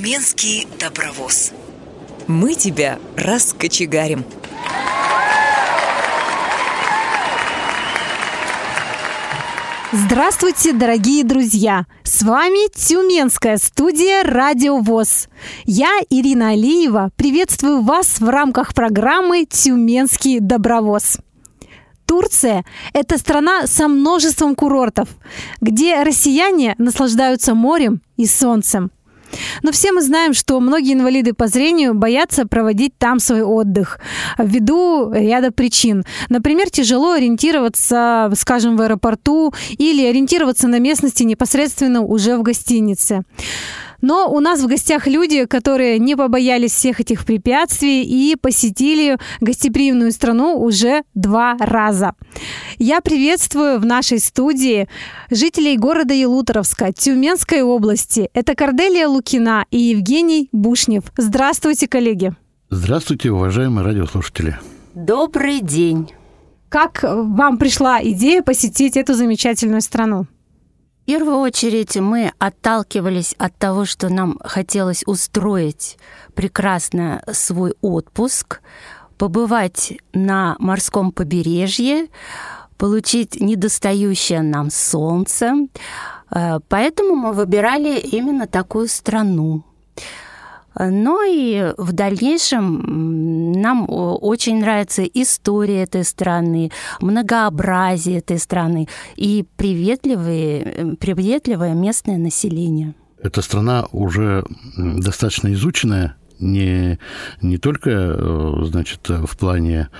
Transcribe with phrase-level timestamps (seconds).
[0.00, 1.52] Тюменский добровоз.
[2.26, 4.24] Мы тебя раскочегарим.
[9.92, 11.84] Здравствуйте, дорогие друзья!
[12.02, 15.28] С вами Тюменская студия «Радио ВОЗ».
[15.66, 21.18] Я, Ирина Алиева, приветствую вас в рамках программы «Тюменский добровоз».
[22.06, 22.64] Турция–
[22.94, 25.10] это страна со множеством курортов,
[25.60, 28.90] где россияне наслаждаются морем и солнцем–
[29.62, 33.98] но все мы знаем, что многие инвалиды по зрению боятся проводить там свой отдых
[34.38, 36.04] ввиду ряда причин.
[36.28, 43.22] Например, тяжело ориентироваться, скажем, в аэропорту или ориентироваться на местности непосредственно уже в гостинице.
[44.00, 50.12] Но у нас в гостях люди, которые не побоялись всех этих препятствий и посетили гостеприимную
[50.12, 52.14] страну уже два раза.
[52.78, 54.88] Я приветствую в нашей студии
[55.30, 58.30] жителей города Елуторовска, Тюменской области.
[58.34, 61.04] Это Корделия Лукина и Евгений Бушнев.
[61.16, 62.34] Здравствуйте, коллеги.
[62.70, 64.56] Здравствуйте, уважаемые радиослушатели.
[64.94, 66.10] Добрый день.
[66.68, 70.26] Как вам пришла идея посетить эту замечательную страну?
[71.10, 75.98] Первую очередь мы отталкивались от того, что нам хотелось устроить
[76.36, 78.60] прекрасно свой отпуск,
[79.18, 82.06] побывать на морском побережье,
[82.78, 85.52] получить недостающее нам солнце.
[86.30, 89.64] Э, поэтому мы выбирали именно такую страну.
[90.78, 100.96] Но и в дальнейшем нам очень нравится история этой страны, многообразие этой страны и приветливые,
[101.00, 102.94] приветливое местное население.
[103.22, 104.44] Эта страна уже
[104.76, 106.98] достаточно изученная, не,
[107.42, 109.90] не только, э, значит, в плане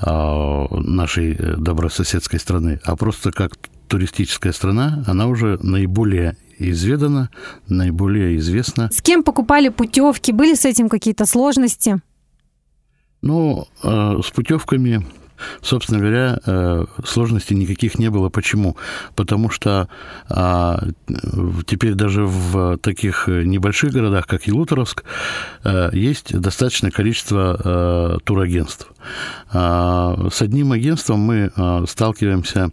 [0.00, 3.52] а, нашей добрососедской страны, а просто как
[3.92, 7.28] туристическая страна, она уже наиболее изведана,
[7.68, 8.88] наиболее известна.
[8.90, 10.32] С кем покупали путевки?
[10.32, 12.00] Были с этим какие-то сложности?
[13.20, 15.06] Ну, э, с путевками
[15.60, 18.28] собственно говоря, э, сложностей никаких не было.
[18.28, 18.76] Почему?
[19.16, 19.88] Потому что
[20.28, 20.80] а,
[21.66, 25.02] теперь даже в таких небольших городах, как Елуторовск,
[25.64, 28.86] э, есть достаточное количество турагентств.
[29.52, 31.50] А, с одним агентством мы
[31.88, 32.70] сталкиваемся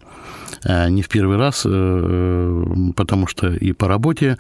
[0.66, 4.38] не в первый раз, э, э, потому что и по работе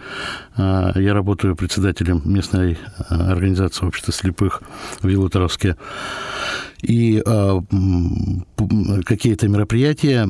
[0.58, 2.78] я работаю председателем местной
[3.08, 4.62] организации общества слепых
[5.02, 5.78] в Елуторовске.
[6.82, 7.22] И
[9.06, 10.30] какие-то мероприятия,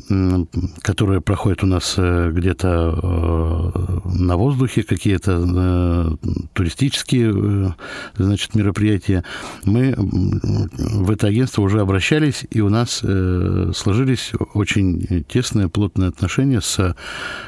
[0.82, 6.18] которые проходят у нас где-то на воздухе, какие-то
[6.52, 7.74] туристические
[8.16, 9.24] значит, мероприятия,
[9.64, 16.94] мы в это агентство уже обращались, и у нас сложились очень тесные плотные отношения с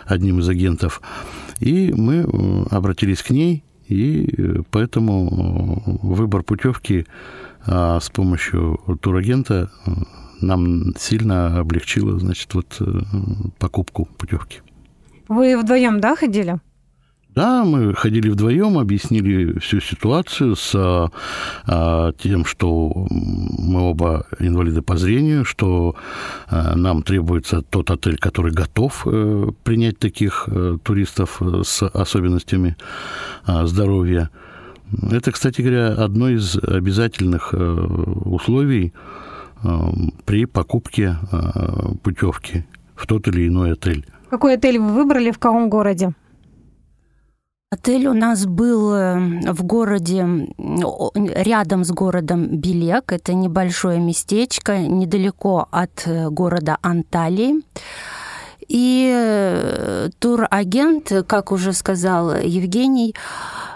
[0.06, 1.00] одним из агентов.
[1.60, 7.06] И мы э, обратились к ней, и э, поэтому э, выбор путевки
[7.65, 9.71] а, с помощью турагента
[10.41, 12.82] нам сильно облегчило, значит, вот
[13.61, 14.62] покупку путевки.
[15.28, 16.59] Вы вдвоем, да, ходили?
[17.34, 24.98] Да, мы ходили вдвоем, объяснили всю ситуацию с а, тем, что мы оба инвалиды по
[24.98, 25.94] зрению, что
[26.48, 32.76] а, нам требуется тот отель, который готов а, принять таких а, туристов с особенностями
[33.47, 34.28] а, здоровья.
[35.10, 37.56] Это, кстати говоря, одно из обязательных а,
[38.26, 38.93] условий
[39.62, 39.91] а,
[40.26, 44.04] при покупке а, путевки в тот или иной отель.
[44.28, 46.12] Какой отель вы выбрали, в каком городе?
[47.72, 49.19] Отель у нас был э,
[49.50, 50.27] в городе,
[50.59, 53.12] рядом с городом Белек.
[53.12, 57.62] Это небольшое местечко, недалеко от э, города Анталии.
[58.69, 63.15] И э, турагент, как уже сказал Евгений,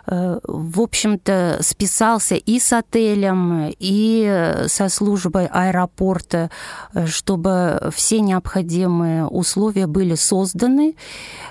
[0.07, 6.51] в общем-то, списался и с отелем, и со службой аэропорта,
[6.95, 10.95] э, чтобы все необходимые условия были созданы.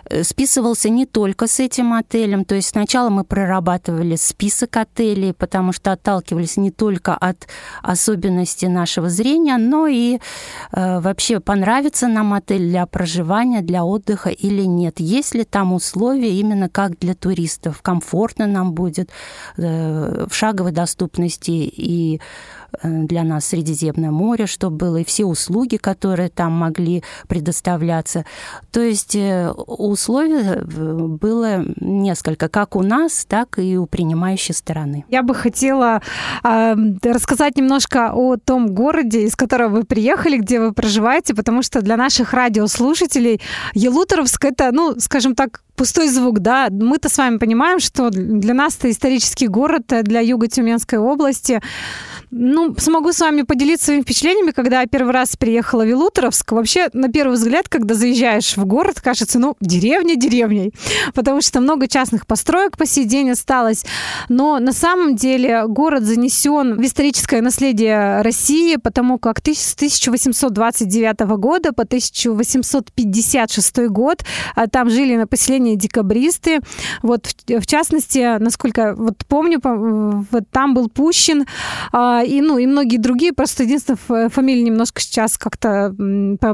[0.09, 5.73] Э, списывался не только с этим отелем, то есть сначала мы прорабатывали список отелей, потому
[5.73, 7.47] что отталкивались не только от
[7.81, 10.19] особенностей нашего зрения, но и
[10.71, 14.99] вообще понравится нам отель для проживания, для отдыха или нет.
[14.99, 19.09] Есть ли там условия именно как для туристов, комфортно нам будет,
[19.57, 21.51] э, в шаговой доступности.
[21.51, 22.21] И
[22.83, 28.25] для нас Средиземное море, чтобы было, и все услуги, которые там могли предоставляться.
[28.71, 35.05] То есть условий было несколько, как у нас, так и у принимающей стороны.
[35.09, 36.01] Я бы хотела
[36.43, 41.81] э, рассказать немножко о том городе, из которого вы приехали, где вы проживаете, потому что
[41.81, 43.41] для наших радиослушателей
[43.73, 46.67] Елуторовск это, ну, скажем так, пустой звук, да.
[46.71, 51.61] Мы-то с вами понимаем, что для нас это исторический город, э, для юга Тюменской области.
[52.37, 56.51] Ну, смогу с вами поделиться своими впечатлениями, когда я первый раз приехала в Вилуторовск.
[56.51, 60.73] Вообще, на первый взгляд, когда заезжаешь в город, кажется, ну, деревня деревней,
[61.13, 63.85] потому что много частных построек по сей день осталось.
[64.27, 71.71] Но на самом деле город занесен в историческое наследие России, потому как с 1829 года
[71.71, 76.59] по 1856 год а, там жили на поселении декабристы.
[77.01, 81.45] Вот, в частности, насколько вот помню, вот там был Пущин,
[81.93, 85.95] а, и, ну, и многие другие, просто единственное, фамилии немножко сейчас как-то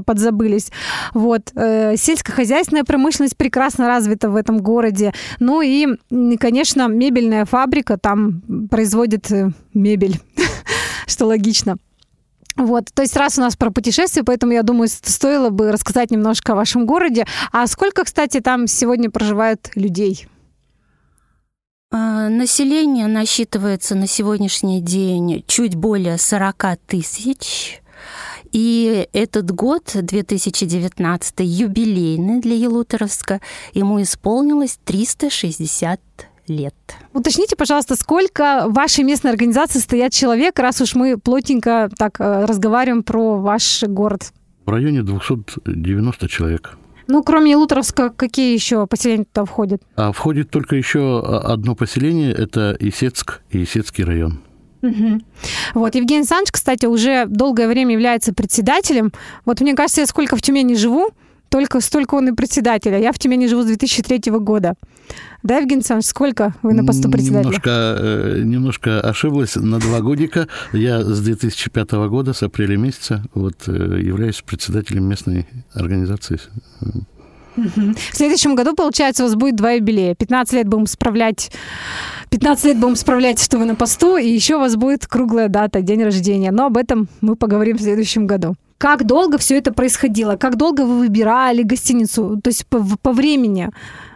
[0.06, 0.72] подзабылись.
[1.14, 1.52] Вот.
[1.56, 5.14] Э, сельскохозяйственная промышленность прекрасно развита в этом городе.
[5.40, 5.88] Ну и,
[6.40, 10.20] конечно, мебельная фабрика там производит э, мебель,
[11.08, 11.78] что логично.
[12.58, 16.52] Вот, то есть раз у нас про путешествие, поэтому я думаю, стоило бы рассказать немножко
[16.52, 17.26] о вашем городе.
[17.52, 20.28] А сколько, кстати, там сегодня проживает людей?
[21.94, 27.82] А, население насчитывается на сегодняшний день чуть более 40 тысяч.
[28.54, 33.42] И этот год, 2019, юбилейный для Елуторовска,
[33.74, 36.00] ему исполнилось 360
[36.48, 36.76] лет.
[37.14, 42.46] Уточните, пожалуйста, сколько в вашей местной организации стоят человек, раз уж мы плотненько так э,
[42.46, 44.32] разговариваем про ваш город?
[44.66, 46.78] В районе 290 человек.
[47.12, 49.82] Ну, кроме Елуторовска, какие еще поселения туда входят?
[49.98, 54.40] А входит только еще одно поселение, это Исецк и Исецкий район.
[54.82, 55.20] Угу.
[55.74, 59.12] Вот, Евгений Александрович, кстати, уже долгое время является председателем.
[59.44, 61.10] Вот мне кажется, я сколько в Тюмени живу,
[61.52, 62.98] только столько он и председателя.
[62.98, 64.76] Я в Тюмени живу с 2003 года.
[65.44, 67.50] Да, Евгений Александрович, сколько вы на посту председателя?
[67.50, 70.48] Немножко, э, немножко ошиблась на два годика.
[70.72, 73.72] Я с 2005 года, с апреля месяца, вот, э,
[74.02, 76.40] являюсь председателем местной организации.
[77.58, 80.16] В следующем году, получается, у вас будет два юбилея.
[80.16, 81.52] 15 лет будем справлять
[82.30, 85.82] 15 лет будем справлять, что вы на посту, и еще у вас будет круглая дата,
[85.82, 86.52] день рождения.
[86.52, 88.56] Но об этом мы поговорим в следующем году.
[88.82, 90.38] Как долго все это происходило?
[90.38, 92.42] Как долго вы выбирали гостиницу?
[92.44, 93.70] То есть по, по времени?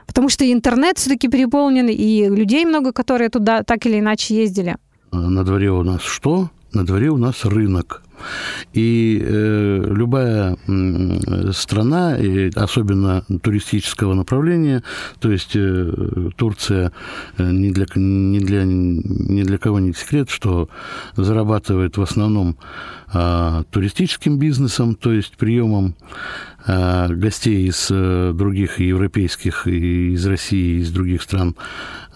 [0.07, 4.75] Потому что интернет все-таки переполнен, и людей много, которые туда так или иначе ездили.
[5.11, 6.49] На дворе у нас что?
[6.73, 8.01] На дворе у нас рынок.
[8.73, 14.83] И э, любая э, страна, и особенно туристического направления,
[15.19, 16.91] то есть э, Турция
[17.37, 20.69] э, ни, для, ни, для, ни для кого не секрет, что
[21.15, 22.57] зарабатывает в основном
[23.13, 25.95] э, туристическим бизнесом, то есть приемом
[26.65, 31.55] э, гостей из э, других европейских, и из России, и из других стран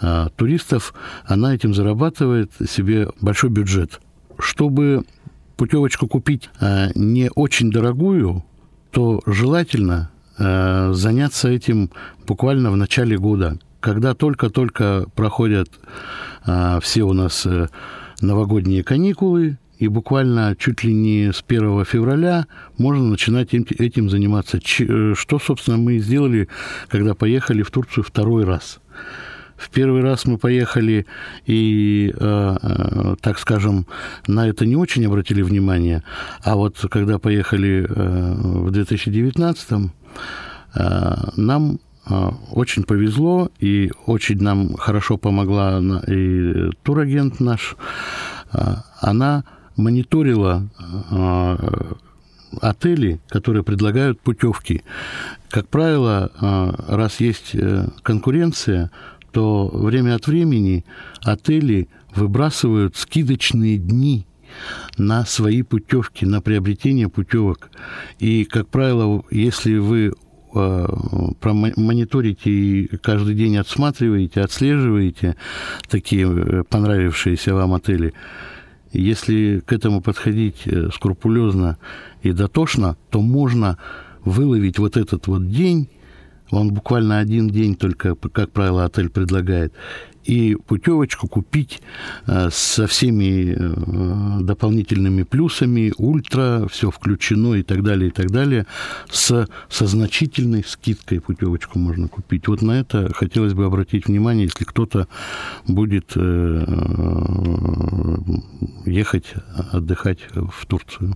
[0.01, 0.93] э, туристов,
[1.25, 3.99] она этим зарабатывает себе большой бюджет.
[4.39, 5.03] Чтобы
[5.59, 8.45] путевочку купить э, не очень дорогую,
[8.91, 11.91] то желательно э, заняться этим
[12.25, 15.69] буквально в начале года, когда только-только проходят
[16.47, 17.45] э, все у нас
[18.21, 22.47] новогодние каникулы, и буквально чуть ли не с 1 февраля
[22.77, 24.59] можно начинать этим заниматься.
[24.63, 26.47] Что, собственно, мы и сделали,
[26.87, 28.79] когда поехали в Турцию второй раз.
[29.59, 31.05] В первый раз мы поехали
[31.45, 33.85] и, э, э, так скажем,
[34.25, 36.01] на это не очень обратили внимание,
[36.41, 39.91] а вот когда поехали э, в 2019
[41.35, 41.79] нам
[42.51, 47.75] очень повезло, и очень нам хорошо помогла и турагент наш.
[49.01, 49.43] Она
[49.75, 50.69] мониторила
[52.61, 54.83] отели, которые предлагают путевки.
[55.49, 56.31] Как правило,
[56.87, 57.55] раз есть
[58.03, 58.91] конкуренция,
[59.29, 60.85] то время от времени
[61.23, 64.25] отели выбрасывают скидочные дни
[64.97, 67.69] на свои путевки, на приобретение путевок.
[68.19, 70.13] И, как правило, если вы
[70.55, 70.87] э,
[71.41, 75.35] мониторите и каждый день отсматриваете, отслеживаете
[75.87, 78.13] такие э, понравившиеся вам отели,
[78.91, 81.77] если к этому подходить э, скрупулезно
[82.23, 83.77] и дотошно, то можно
[84.25, 85.89] выловить вот этот вот день
[86.51, 89.73] он буквально один день только, как правило, отель предлагает,
[90.23, 91.81] и путевочку купить
[92.27, 98.65] э, со всеми э, дополнительными плюсами, ультра, все включено и так далее, и так далее,
[99.09, 102.47] с, со значительной скидкой путевочку можно купить.
[102.47, 105.07] Вот на это хотелось бы обратить внимание, если кто-то
[105.67, 106.65] будет э,
[108.85, 109.33] ехать
[109.71, 111.15] отдыхать в Турцию.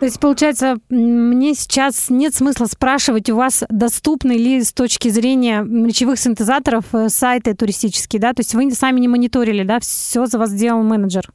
[0.00, 5.62] То есть, получается, мне сейчас нет смысла спрашивать у вас, доступны ли с точки зрения
[5.62, 8.32] речевых синтезаторов э, сайты туристические, да?
[8.32, 9.80] То есть вы сами не мониторили, да?
[9.80, 11.30] Все за вас сделал менеджер?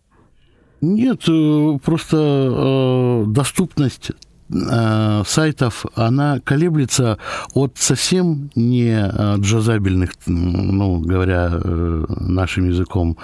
[0.82, 4.12] Нет, э, просто э, доступность
[4.51, 7.20] Э, сайтов, она колеблется
[7.53, 13.18] от совсем не э, джазабельных, ну, говоря э, нашим языком,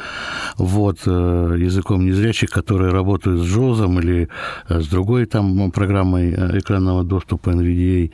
[0.58, 4.29] вот, языком незрячих, которые работают с джозом или
[4.70, 8.12] с другой там программой экранного доступа NVDA,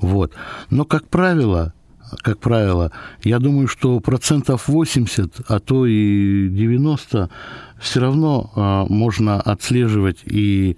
[0.00, 0.32] вот.
[0.70, 1.74] Но, как правило,
[2.22, 2.90] как правило,
[3.22, 7.30] я думаю, что процентов 80, а то и 90
[7.78, 10.76] все равно э, можно отслеживать и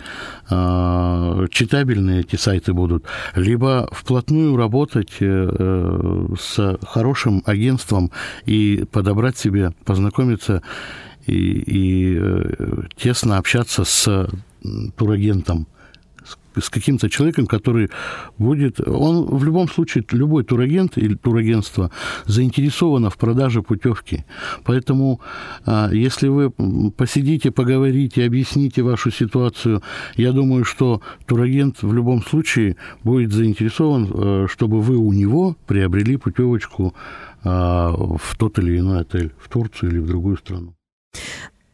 [0.51, 8.11] э, читабельные эти сайты будут, либо вплотную работать э, с хорошим агентством
[8.45, 10.63] и подобрать себе, познакомиться
[11.27, 14.29] и, и э, тесно общаться с
[14.97, 15.67] турагентом
[16.59, 17.90] с каким-то человеком, который
[18.38, 18.80] будет...
[18.80, 21.90] Он в любом случае, любой турагент или турагентство
[22.26, 24.25] заинтересовано в продаже путевки.
[24.64, 25.21] Поэтому,
[25.66, 26.50] а, если вы
[26.90, 29.83] посидите, поговорите, объясните вашу ситуацию,
[30.16, 36.16] я думаю, что турагент в любом случае будет заинтересован, э, чтобы вы у него приобрели
[36.16, 36.95] путевочку
[37.42, 40.75] а, в тот или иной отель, в Турцию или в другую страну.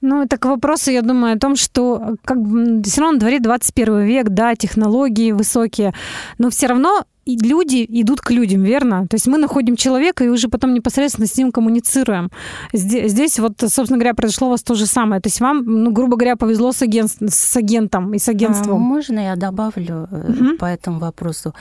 [0.07, 3.41] Ну, это к вопросу, я думаю, о том, что как бы, все равно на дворе
[3.41, 5.95] 21 век, да, технологии высокие,
[6.39, 9.09] но все равно люди идут к людям, верно?
[9.09, 12.31] То есть мы находим человека и уже потом непосредственно с ним коммуницируем.
[12.73, 15.21] Здесь, здесь вот, собственно говоря, произошло у вас то же самое.
[15.21, 18.77] То есть вам, ну, грубо говоря, повезло с, агент, с агентом и с агентством.
[18.77, 20.57] А, можно я добавлю угу.
[20.59, 21.53] по этому вопросу?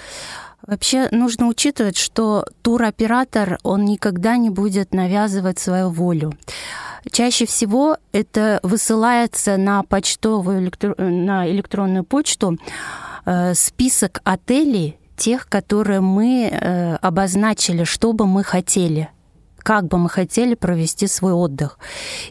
[0.67, 6.33] Вообще нужно учитывать, что туроператор, он никогда не будет навязывать свою волю.
[7.11, 12.57] Чаще всего это высылается на почтовую на электронную почту
[13.25, 19.09] э, список отелей, тех, которые мы э, обозначили, что бы мы хотели
[19.65, 21.79] как бы мы хотели провести свой отдых.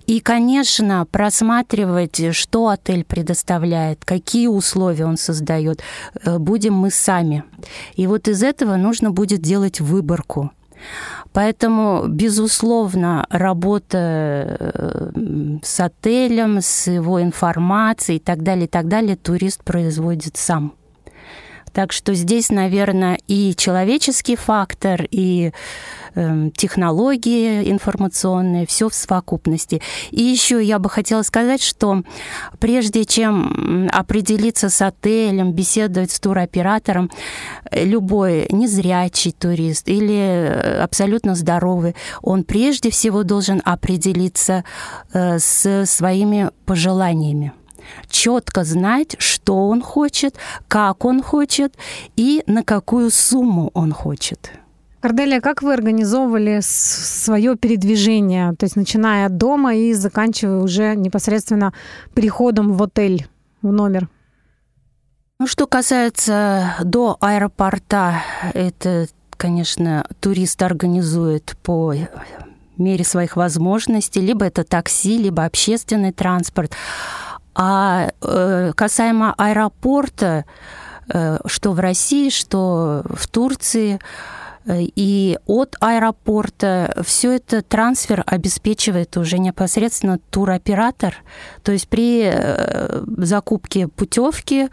[0.06, 5.82] И, конечно, просматривать, что отель предоставляет, какие условия он создает,
[6.24, 7.42] э, будем мы сами.
[7.96, 10.52] И вот из этого нужно будет делать выборку.
[11.34, 15.10] Поэтому, безусловно, работа э,
[15.64, 20.74] с отелем, с его информацией и так далее, и так далее, турист производит сам.
[21.74, 25.50] Так что здесь, наверное, и человеческий фактор, и
[26.14, 29.82] э, технологии информационные, все в совокупности.
[30.12, 32.04] И еще я бы хотела сказать, что
[32.60, 37.10] прежде чем определиться с отелем, беседовать с туроператором,
[37.72, 44.62] любой незрячий турист или э, абсолютно здоровый, он прежде всего должен определиться
[45.12, 47.52] э, с своими пожеланиями
[48.08, 50.36] четко знать, что он хочет,
[50.68, 51.74] как он хочет
[52.16, 54.50] и на какую сумму он хочет.
[55.00, 61.74] Корделия, как вы организовывали свое передвижение, то есть начиная от дома и заканчивая уже непосредственно
[62.14, 63.26] приходом в отель,
[63.60, 64.08] в номер?
[65.38, 68.22] Ну, что касается до аэропорта,
[68.54, 71.92] это, конечно, турист организует по
[72.78, 76.72] мере своих возможностей, либо это такси, либо общественный транспорт.
[77.54, 80.44] А э, касаемо аэропорта,
[81.08, 84.00] э, что в России, что в Турции,
[84.66, 91.16] и от аэропорта все это трансфер обеспечивает уже непосредственно туроператор.
[91.62, 92.32] То есть при
[93.24, 94.68] закупке путевки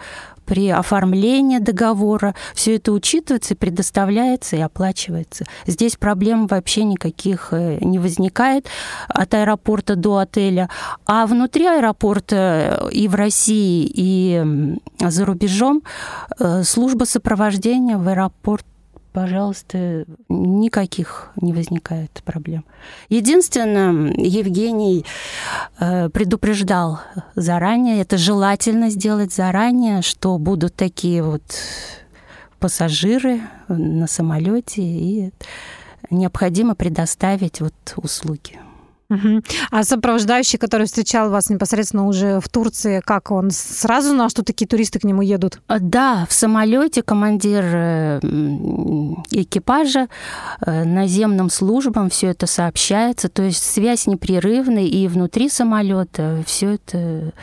[0.51, 5.45] при оформлении договора все это учитывается, предоставляется и оплачивается.
[5.65, 8.67] Здесь проблем вообще никаких э, не возникает
[9.07, 10.69] от аэропорта до отеля.
[11.05, 15.83] А внутри аэропорта и в России, и за рубежом
[16.37, 18.65] э, служба сопровождения в аэропорт
[19.11, 22.65] пожалуйста, никаких не возникает проблем.
[23.09, 25.05] Единственное, Евгений
[25.79, 27.01] э, предупреждал
[27.35, 31.43] заранее, это желательно сделать заранее, что будут такие вот
[32.59, 35.31] пассажиры на самолете, и
[36.09, 38.59] необходимо предоставить вот услуги.
[39.11, 39.41] Угу.
[39.71, 44.67] А сопровождающий, который встречал вас непосредственно уже в Турции, как он сразу знал, что такие
[44.67, 45.59] туристы к нему едут?
[45.67, 48.19] А, да, в самолете командир э,
[49.31, 50.07] экипажа
[50.65, 57.33] э, наземным службам все это сообщается, то есть связь непрерывная и внутри самолета все это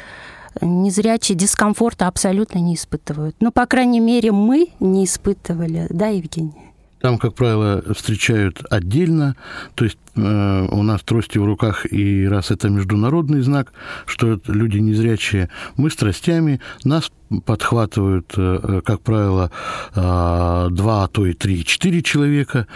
[0.63, 3.37] незрячие дискомфорта абсолютно не испытывают.
[3.41, 6.69] Ну, по крайней мере, мы не испытывали, да, Евгений?
[7.01, 9.37] Там, как правило, встречают отдельно,
[9.77, 13.73] то есть э, у нас трости в руках, и раз это международный знак,
[14.07, 17.11] что люди незрячие, мы с тростями, нас
[17.45, 19.51] подхватывают, э, э, как правило,
[19.95, 22.67] э, два, а то и три, четыре человека.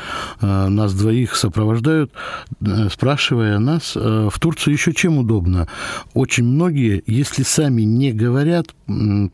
[0.41, 2.13] Нас двоих сопровождают,
[2.91, 5.69] спрашивая нас, в Турции еще чем удобно.
[6.15, 8.75] Очень многие, если сами не говорят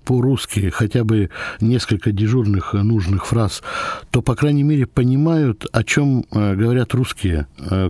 [0.04, 3.62] по-русски хотя бы несколько дежурных нужных фраз,
[4.10, 7.46] то, по крайней мере, понимают, о чем говорят русские.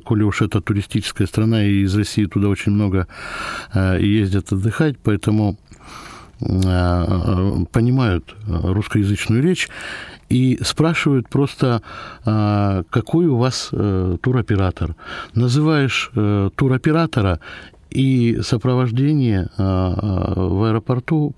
[0.09, 3.07] Коли уж это туристическая страна, и из России туда очень много
[3.75, 5.59] ездят отдыхать, поэтому
[6.41, 9.69] Э, понимают русскоязычную речь
[10.29, 11.83] и спрашивают просто,
[12.25, 14.95] э, какой у вас э, туроператор.
[15.35, 16.11] Называешь
[16.55, 17.41] туроператора,
[17.91, 21.35] и сопровождение в аэропорту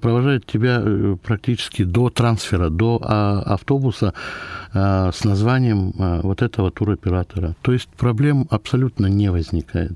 [0.00, 0.82] провожает тебя
[1.22, 4.14] практически до трансфера, до а, автобуса
[4.72, 5.92] с названием
[6.22, 7.54] вот этого туроператора.
[7.62, 9.92] То есть проблем абсолютно не возникает.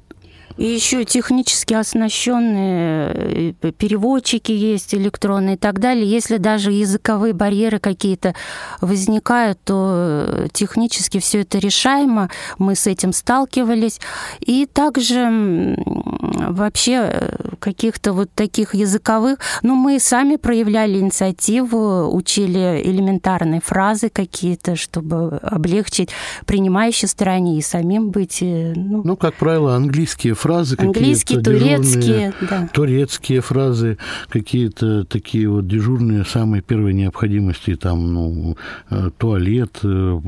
[0.57, 6.09] И еще технически оснащенные э, переводчики есть электронные и так далее.
[6.09, 8.35] Если даже языковые барьеры какие-то
[8.81, 9.93] возникают, то
[10.27, 12.31] э, технически все это решаемо.
[12.59, 14.01] Мы с этим сталкивались.
[14.41, 15.77] И также
[16.49, 19.39] вообще э, каких-то вот таких языковых...
[19.63, 26.11] Ну, мы сами проявляли инициативу, учили элементарные фразы какие-то, чтобы облегчить
[26.47, 28.39] принимающей стороне и самим быть...
[28.41, 32.69] Ну, ну как правило, английские фразы фразы Английские, турецкие, да.
[32.73, 33.99] Турецкие фразы,
[34.29, 38.57] какие-то такие вот дежурные, самые первой необходимости, там, ну,
[38.91, 40.21] э, туалет, э,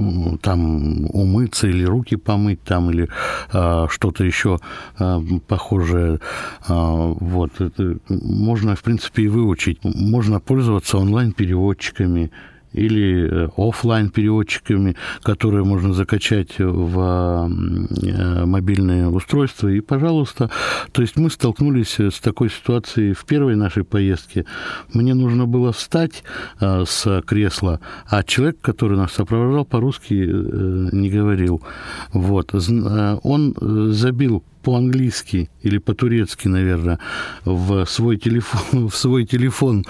[0.43, 3.09] там, умыться или руки помыть, там, или
[3.53, 4.59] а, что-то еще
[4.99, 6.19] а, похожее.
[6.67, 9.79] А, вот, это можно, в принципе, и выучить.
[9.85, 12.31] Можно пользоваться онлайн-переводчиками,
[12.73, 19.69] или э, офлайн переводчиками, которые можно закачать в э, мобильное устройство.
[19.69, 20.51] И, пожалуйста,
[20.93, 24.45] то есть мы столкнулись с такой ситуацией в первой нашей поездке.
[24.93, 26.23] Мне нужно было встать
[26.61, 31.63] э, с кресла, а человек, который нас сопровождал, по-русски не говорил.
[32.13, 32.55] Вот.
[32.55, 33.55] Он
[33.93, 36.99] забил по-английски или по-турецки, наверное,
[37.45, 39.85] в свой телефон, в свой телефон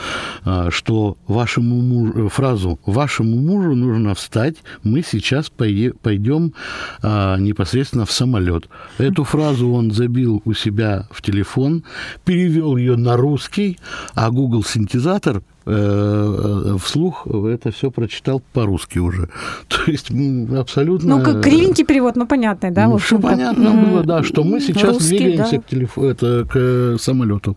[0.44, 6.52] а, что вашему мужу, фразу «вашему мужу нужно встать, мы сейчас пойдем
[7.02, 8.68] а, непосредственно в самолет».
[8.98, 11.84] Эту фразу он забил у себя в телефон,
[12.24, 13.78] перевел ее на русский,
[14.14, 19.28] а Google синтезатор Э, вслух это все прочитал по-русски уже.
[19.68, 20.10] То есть
[20.56, 21.18] абсолютно...
[21.18, 22.86] Ну, как кривенький перевод, ну, понятный, да?
[22.86, 23.90] Ну, все понятно mm-hmm.
[23.90, 25.60] было, да, что мы сейчас Русский, двигаемся да.
[25.60, 25.98] к, телеф...
[25.98, 27.56] это, к самолету.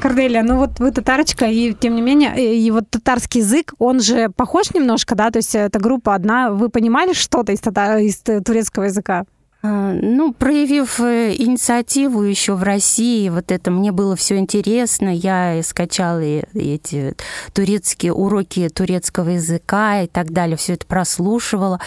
[0.00, 4.30] Корделия, ну вот вы татарочка, и тем не менее, и вот татарский язык, он же
[4.34, 7.98] похож немножко, да, то есть эта группа одна, вы понимали что-то из, татар...
[7.98, 9.24] из турецкого языка?
[9.68, 15.62] А, ну, проявив э, инициативу еще в России, вот это мне было все интересно, я
[15.62, 17.14] скачала эти
[17.52, 21.80] турецкие уроки турецкого языка и так далее, все это прослушивала.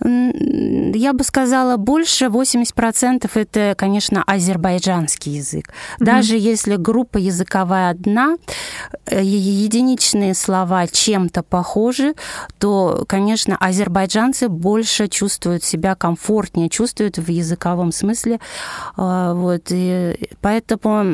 [0.00, 5.72] Я бы сказала, больше 80% это, конечно, азербайджанский язык.
[5.98, 6.50] Даже mm-hmm.
[6.50, 8.36] если группа языковая одна,
[9.04, 12.14] э, единичные слова чем-то похожи,
[12.58, 18.40] то, конечно, азербайджанцы больше чувствуют себя комфортнее, чувствуют в языковом смысле.
[18.96, 21.04] А, вот, и поэтому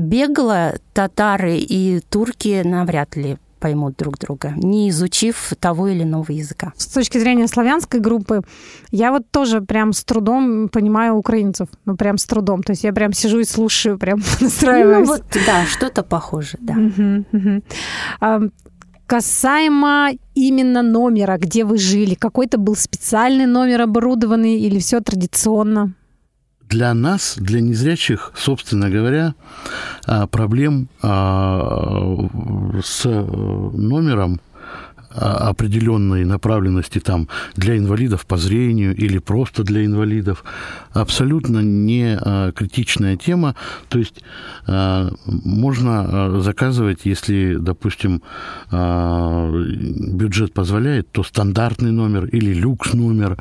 [0.00, 6.72] бегло татары и турки навряд ли поймут друг друга, не изучив того или иного языка.
[6.76, 8.42] С точки зрения славянской группы,
[8.90, 11.68] я вот тоже прям с трудом понимаю украинцев.
[11.84, 12.64] Ну, прям с трудом.
[12.64, 15.06] То есть я прям сижу и слушаю, прям настраиваюсь.
[15.08, 16.74] Ну, вот, да, что-то похоже, да.
[16.74, 17.62] Угу, угу.
[18.20, 18.40] А,
[19.12, 25.92] касаемо именно номера, где вы жили, какой-то был специальный номер оборудованный или все традиционно?
[26.62, 29.34] Для нас, для незрячих, собственно говоря,
[30.06, 32.16] а, проблем а,
[32.82, 34.40] с э, номером
[35.14, 40.44] определенной направленности там для инвалидов по зрению или просто для инвалидов
[40.92, 43.54] абсолютно не а, критичная тема.
[43.88, 44.22] То есть
[44.66, 48.22] а, можно заказывать, если, допустим,
[48.70, 53.38] бюджет позволяет, то стандартный номер или люкс номер.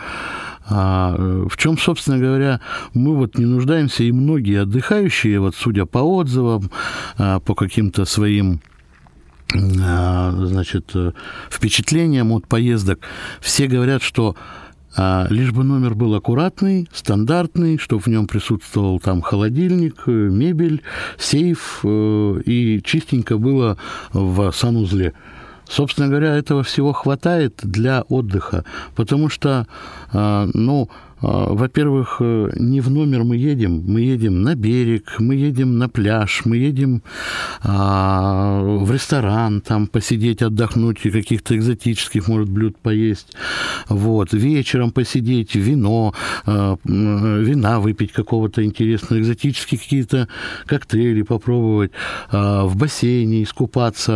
[0.69, 1.15] А,
[1.49, 2.61] в чем, собственно говоря,
[2.93, 6.69] мы вот не нуждаемся, и многие отдыхающие, вот судя по отзывам,
[7.17, 8.61] по каким-то своим
[9.53, 10.93] значит,
[11.49, 12.99] впечатлениям от поездок,
[13.41, 14.35] все говорят, что
[14.95, 20.81] а, лишь бы номер был аккуратный, стандартный, чтобы в нем присутствовал там холодильник, э, мебель,
[21.17, 23.77] сейф э, и чистенько было
[24.11, 25.13] в санузле.
[25.69, 29.67] Собственно говоря, этого всего хватает для отдыха, потому что,
[30.11, 35.35] а, ну, а, во-первых, э, не в номер мы едем, мы едем на берег, мы
[35.35, 37.03] едем на пляж, мы едем
[37.61, 43.33] а, в ресторан, там посидеть, отдохнуть и каких-то экзотических, может, блюд поесть.
[43.87, 44.33] Вот.
[44.33, 46.13] Вечером посидеть, вино,
[46.45, 50.27] а, вина выпить какого-то интересного, экзотические какие-то
[50.65, 51.91] коктейли попробовать,
[52.31, 54.11] а, в бассейне искупаться,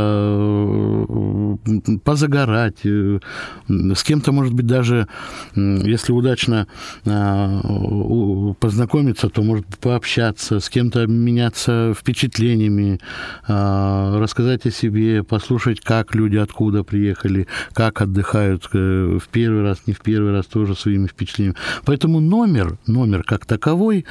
[2.04, 2.86] позагорать.
[2.86, 3.20] Э,
[3.68, 5.08] с кем-то, может быть, даже,
[5.56, 6.68] если удачно
[7.04, 13.00] познакомиться, то, может, пообщаться, с кем-то обменяться впечатлениями,
[13.48, 19.80] э, рассказать о себе, послушать, как люди откуда приехали, как отдыхают э, в первый раз,
[19.88, 21.58] не в первый раз, тоже своими впечатлениями.
[21.86, 24.06] Поэтому номер, номер как таковой,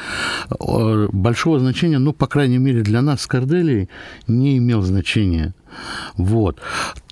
[1.13, 3.89] большого значения, ну, по крайней мере, для нас с Корделией
[4.27, 5.55] не имел значения.
[6.17, 6.61] Вот.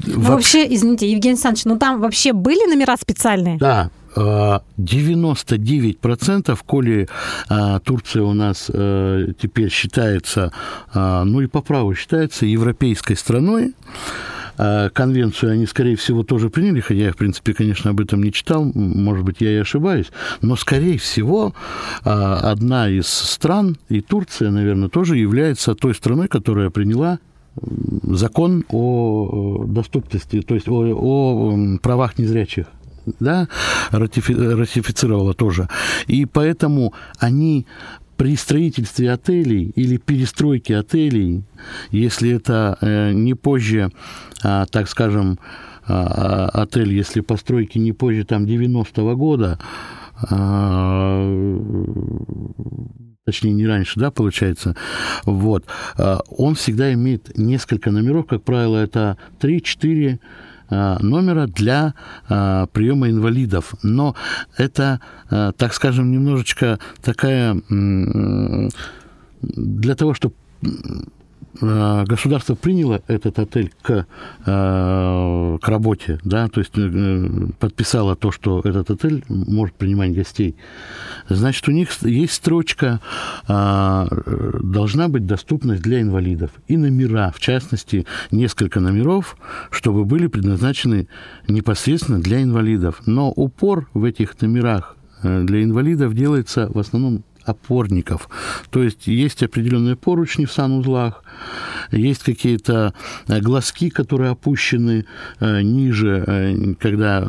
[0.06, 3.58] Ну, вообще, извините, Евгений Александрович, ну там вообще были номера специальные?
[3.58, 7.08] Да, 99%, коли
[7.48, 10.52] а, Турция у нас а, теперь считается,
[10.92, 13.74] а, ну и по праву считается европейской страной,
[14.92, 18.70] конвенцию они, скорее всего, тоже приняли, хотя я, в принципе, конечно, об этом не читал,
[18.74, 21.54] может быть, я и ошибаюсь, но, скорее всего,
[22.04, 27.18] одна из стран, и Турция, наверное, тоже является той страной, которая приняла
[28.02, 32.66] закон о доступности, то есть о, о правах незрячих
[33.20, 33.48] да,
[33.90, 35.68] ратифи, ратифицировала тоже.
[36.06, 37.66] И поэтому они
[38.16, 41.42] при строительстве отелей или перестройке отелей,
[41.90, 43.90] если это э, не позже,
[44.44, 45.38] а, так скажем,
[45.86, 49.58] а, а, отель, если постройки не позже там 90-го года,
[53.24, 54.76] точнее не раньше, да, получается,
[55.24, 55.64] вот,
[56.28, 61.94] он всегда имеет несколько номеров, как правило, это 3-4 Э, номера для
[62.28, 63.74] э, приема инвалидов.
[63.82, 64.14] Но
[64.56, 67.60] это, э, так скажем, немножечко такая
[69.42, 70.68] для того, чтобы Э,
[71.60, 74.06] государство приняло этот отель к,
[74.46, 80.56] э, к работе, да, то есть э, подписало то, что этот отель может принимать гостей,
[81.28, 83.00] значит, у них есть строчка,
[83.46, 86.50] должна быть доступность для инвалидов.
[86.68, 89.36] И номера, в частности, несколько номеров,
[89.70, 91.08] чтобы были предназначены
[91.48, 93.02] непосредственно для инвалидов.
[93.06, 98.28] Но упор в этих номерах для инвалидов делается в основном опорников.
[98.70, 101.24] То есть есть определенные поручни в санузлах,
[101.92, 102.94] есть какие-то
[103.28, 105.06] э, глазки, которые опущены
[105.40, 107.22] э, ниже, э, когда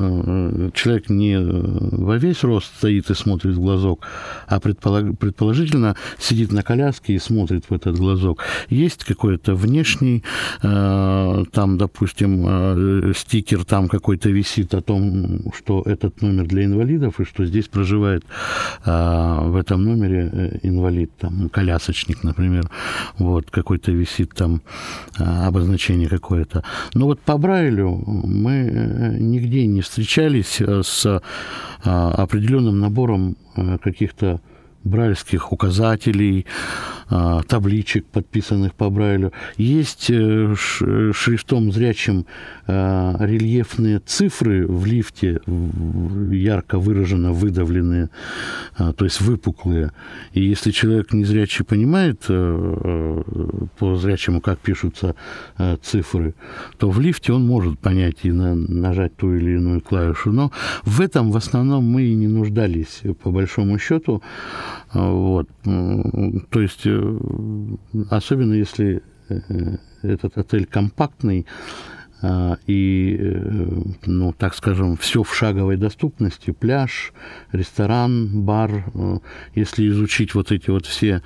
[0.74, 4.08] человек не во весь рост стоит и смотрит в глазок,
[4.48, 8.44] а предположительно сидит на коляске и смотрит в этот глазок.
[8.70, 10.24] Есть какой-то внешний,
[10.62, 17.46] там, допустим, стикер там какой-то висит о том, что этот номер для инвалидов и что
[17.46, 18.24] здесь проживает
[18.86, 22.70] в этом номере инвалид, там, колясочник, например,
[23.18, 24.62] вот, какой-то висит там
[25.20, 26.64] а, обозначение какое-то.
[26.94, 31.22] Но вот по Брайлю мы э, нигде не встречались э, с
[31.86, 33.38] а, определенным набором
[33.84, 34.42] каких-то
[34.84, 36.46] брайльских указателей,
[37.16, 39.34] а, табличек, подписанных по Брайлю.
[39.58, 42.26] Есть э, шрифтом зрячим
[42.66, 45.40] а, рельефные цифры в лифте,
[46.32, 48.10] ярко выраженно выдавленные,
[48.78, 49.92] а, то есть выпуклые.
[50.32, 55.16] И если человек незрячий понимает э, э, по зрячему, как пишутся
[55.82, 56.34] цифры,
[56.78, 60.32] то в лифте он может понять и нажать ту или иную клавишу.
[60.32, 60.52] Но
[60.84, 64.24] в этом в основном мы и не нуждались, по большому счету.
[64.94, 65.48] Вот.
[65.64, 67.20] То есть, э,
[68.10, 71.46] особенно если э, этот отель компактный,
[72.26, 77.12] а, и, э, ну, так скажем, все в шаговой доступности, пляж,
[77.52, 78.86] ресторан, бар,
[79.56, 81.22] если изучить вот эти вот все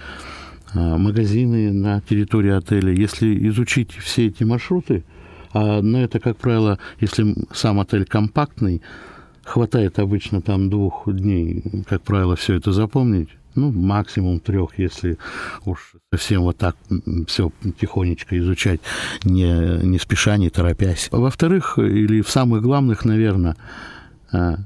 [0.73, 5.03] а, магазины на территории отеля, если изучить все эти маршруты,
[5.53, 8.81] а на это, как правило, если сам отель компактный,
[9.47, 15.17] хватает обычно там двух дней, как правило, все это запомнить, ну, максимум трех, если
[15.65, 16.75] уж совсем вот так
[17.27, 18.81] все тихонечко изучать,
[19.23, 21.07] не, не спеша, не торопясь.
[21.11, 23.55] Во-вторых, или в самых главных, наверное,
[24.31, 24.57] а,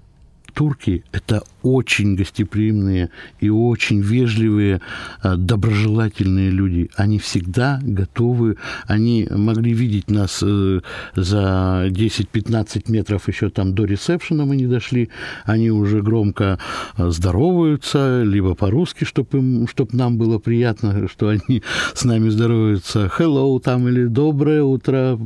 [0.54, 4.82] турки– это очень гостеприимные и очень вежливые,
[5.24, 6.90] э, доброжелательные люди.
[6.96, 10.82] Они всегда готовы, они могли видеть нас э,
[11.16, 15.10] за 10-15 метров еще там до ресепшена мы не дошли,
[15.46, 16.60] они уже громко
[16.98, 23.12] э, здороваются, либо по-русски, чтобы чтоб нам было приятно, что они с нами здороваются.
[23.18, 25.20] Hello там или доброе утро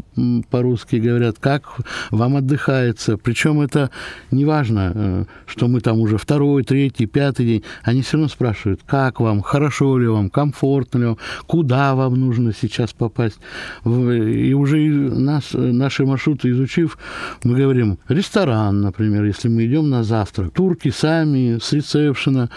[0.50, 1.78] по-русски говорят, как
[2.12, 3.18] вам отдыхается.
[3.18, 3.90] Причем это
[4.32, 9.20] не важно, что мы там уже второй, третий, пятый день, они все равно спрашивают, как
[9.20, 13.38] вам, хорошо ли вам, комфортно ли вам, куда вам нужно сейчас попасть.
[13.86, 16.98] И уже нас, наши маршруты изучив,
[17.44, 20.52] мы говорим, ресторан, например, если мы идем на завтрак.
[20.52, 22.50] Турки сами с ресепшена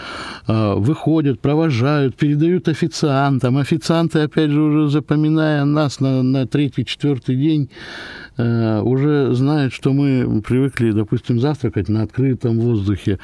[0.47, 3.57] э, выходят, провожают, передают официантам.
[3.57, 7.69] Официанты, опять же, уже запоминая нас на, на третий, четвертый день,
[8.39, 13.19] уже знают, что мы привыкли, допустим, завтракать на открытом воздухе,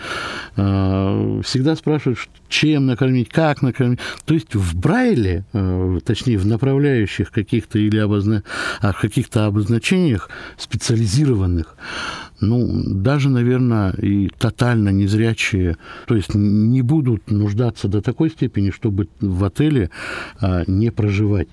[0.55, 3.99] э, всегда спрашивают, чем накормить, как накормить.
[4.25, 8.43] То есть в Брайле, э, точнее, в направляющих каких-то или обозна...
[8.81, 11.75] А, каких-то обозначениях специализированных,
[12.41, 19.07] ну, даже, наверное, и тотально незрячие, то есть не будут нуждаться до такой степени, чтобы
[19.21, 19.89] в отеле
[20.41, 21.47] а, не проживать.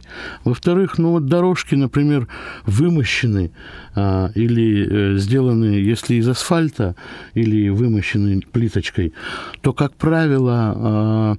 [0.45, 2.29] Во-вторых, ну вот дорожки, например,
[2.67, 3.53] вымощены
[3.95, 6.97] а, или э, сделаны, если из асфальта,
[7.35, 9.13] или вымощены плиточкой,
[9.61, 11.37] то, как правило, а,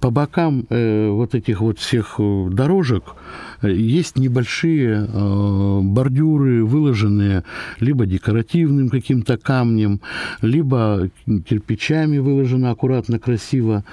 [0.00, 3.14] по бокам э, вот этих вот всех э, дорожек
[3.60, 7.44] э, есть небольшие э, бордюры, выложенные
[7.80, 10.00] либо декоративным каким-то камнем,
[10.40, 13.84] либо кирпичами выложены аккуратно, красиво.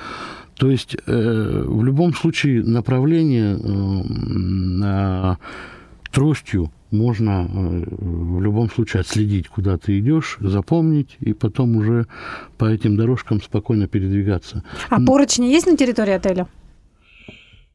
[0.55, 3.59] То есть э, в любом случае направление
[4.81, 5.35] э,
[6.11, 12.05] тростью можно э, в любом случае отследить, куда ты идешь, запомнить и потом уже
[12.57, 14.63] по этим дорожкам спокойно передвигаться.
[14.89, 16.47] А поручни есть на территории отеля?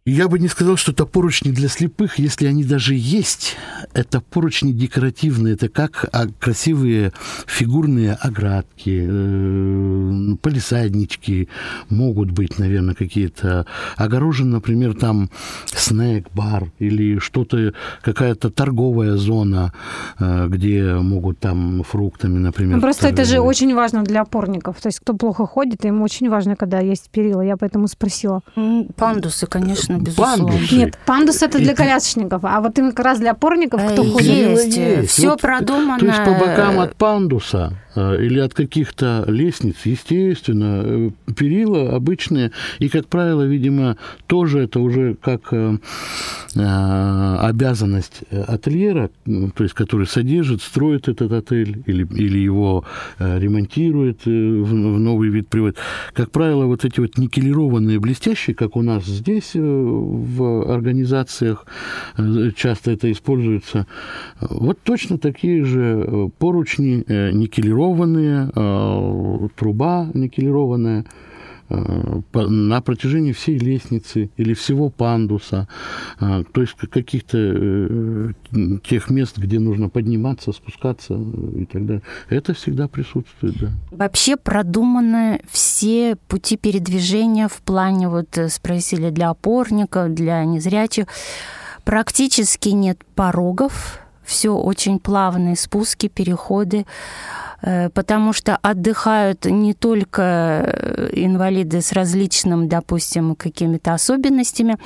[0.04, 3.54] Я бы не сказал, что это поручни для слепых, если они даже есть.
[3.92, 7.12] Это поручни декоративные, это как а, красивые
[7.46, 11.48] фигурные оградки, э, полисаднички,
[11.88, 13.64] могут быть, наверное, какие-то.
[13.96, 15.30] Огорожен, например, там
[15.66, 19.72] снэк-бар или что-то, какая-то торговая зона,
[20.18, 22.74] э, где могут там фруктами, например.
[22.74, 23.20] Ну, просто торговать.
[23.20, 24.80] это же очень важно для опорников.
[24.80, 27.40] То есть кто плохо ходит, им очень важно, когда есть перила.
[27.40, 28.40] Я поэтому спросила.
[28.96, 30.46] Пандусы, конечно конечно, безусловно.
[30.46, 30.74] Пандусы.
[30.74, 34.28] Нет, пандус это для колясочников, а вот именно как раз для опорников, кто ходит.
[34.28, 35.10] Есть, есть.
[35.10, 35.98] все вот, продумано.
[35.98, 42.52] То есть по бокам от пандуса Э, или от каких-то лестниц, естественно, э, перила обычные,
[42.78, 45.76] и, как правило, видимо, тоже это уже как э,
[46.54, 52.84] обязанность ательера, то есть который содержит, строит этот отель или, или его
[53.18, 55.78] ремонтирует, в новый вид приводит.
[56.12, 59.52] Как правило, вот эти вот никелированные блестящие, как у нас здесь
[59.82, 61.66] в организациях
[62.56, 63.86] часто это используется,
[64.40, 71.00] вот точно такие же поручни никелированные никелированные, э, труба никелированная.
[71.00, 71.04] э,
[72.32, 75.68] на протяжении всей лестницы или всего пандуса,
[76.20, 78.34] э, то есть каких-то
[78.84, 82.02] тех мест, где нужно подниматься, спускаться и так далее.
[82.28, 83.70] Это всегда присутствует, да.
[83.90, 91.06] Вообще продуманы все пути передвижения в плане, вот спросили, для опорников, для незрячих.
[91.84, 96.86] Практически нет порогов, все очень плавные спуски, переходы.
[97.62, 104.78] Э, потому что отдыхают не только э, инвалиды с различным, допустим, какими-то особенностями,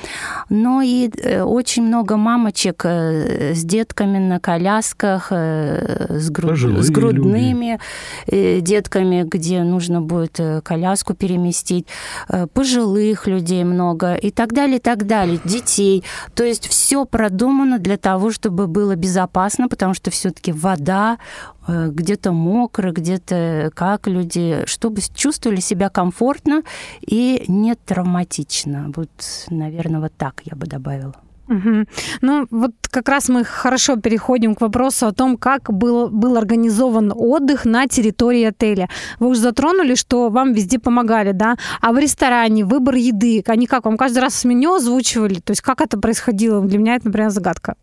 [0.49, 6.57] но и э, очень много мамочек с детками на колясках, с, груд...
[6.57, 7.79] с грудными
[8.27, 8.59] люди.
[8.61, 11.87] детками, где нужно будет коляску переместить,
[12.53, 16.03] пожилых людей много и так далее, и так далее, детей.
[16.35, 21.17] То есть все продумано для того, чтобы было безопасно, потому что все-таки вода,
[21.67, 26.63] где-то мокро, где-то как люди, чтобы чувствовали себя комфортно
[27.01, 28.91] и не травматично.
[28.95, 29.09] Вот,
[29.49, 31.15] наверное, вот так я бы добавила.
[31.49, 31.85] Угу.
[32.21, 37.13] Ну, вот как раз мы хорошо переходим к вопросу о том, как был, был организован
[37.15, 38.89] отдых на территории отеля.
[39.19, 41.55] Вы уже затронули, что вам везде помогали, да?
[41.81, 45.39] А в ресторане выбор еды, они как, вам каждый раз меню озвучивали?
[45.39, 46.61] То есть как это происходило?
[46.61, 47.75] Для меня это, например, загадка.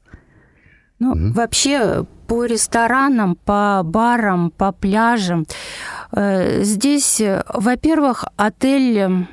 [0.98, 1.32] Ну, угу.
[1.32, 5.46] вообще по ресторанам, по барам, по пляжам.
[6.12, 9.26] Э, здесь, во-первых, отель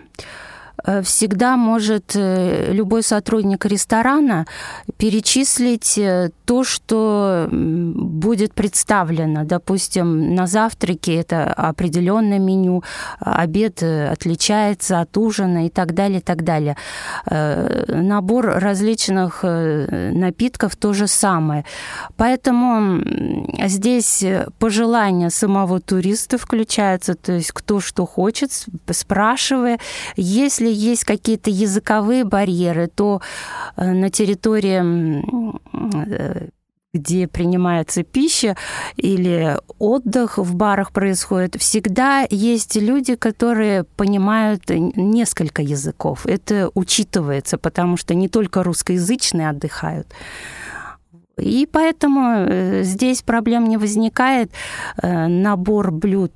[0.86, 4.46] э, всегда может э, любой сотрудник ресторана
[4.98, 6.00] перечислить
[6.52, 9.46] то, что будет представлено.
[9.46, 12.84] Допустим, на завтраке это определенное меню,
[13.22, 16.76] обед отличается от ужина и так далее, и так далее.
[17.26, 21.64] Набор различных напитков то же самое.
[22.18, 23.02] Поэтому
[23.66, 24.22] здесь
[24.60, 28.52] пожелания самого туриста включаются, то есть кто что хочет,
[28.90, 29.80] спрашивая.
[30.18, 33.22] Если есть какие-то языковые барьеры, то
[33.78, 35.22] э, на территории
[35.94, 36.41] э,
[36.94, 38.58] где принимается пища
[38.98, 46.26] или отдых в барах происходит, всегда есть люди, которые понимают несколько языков.
[46.26, 50.08] Это учитывается, потому что не только русскоязычные отдыхают.
[51.38, 54.52] И поэтому э, здесь проблем не возникает.
[55.02, 56.34] Набор блюд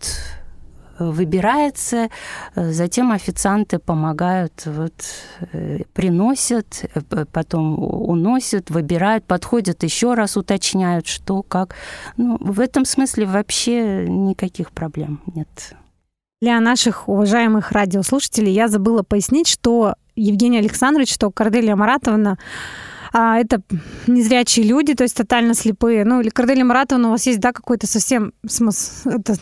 [1.00, 2.10] выбирается,
[2.56, 4.94] затем официанты помогают, вот,
[5.54, 11.76] э, приносят, э, потом уносят, выбирают, подходят еще раз, уточняют, что, как.
[12.18, 15.76] Ну, в этом смысле вообще никаких проблем нет.
[16.42, 22.38] Для наших уважаемых радиослушателей я забыла пояснить, что Евгений Александрович, что Корделия Маратовна
[23.18, 23.62] а, это
[24.08, 26.04] незрячие люди, то есть тотально слепые.
[26.04, 29.36] Ну, или Корделия Маратовна, у вас есть, да, какой-то совсем смысл, это,